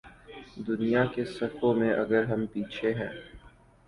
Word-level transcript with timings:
دنیا 0.67 1.03
کی 1.05 1.23
صفوں 1.27 1.73
میں 1.73 1.91
اگر 1.93 2.23
ہم 2.23 2.45
پیچھے 2.45 2.93
ہیں۔ 2.93 3.09